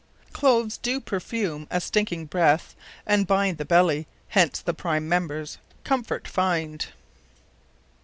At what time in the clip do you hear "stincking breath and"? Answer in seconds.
1.79-3.27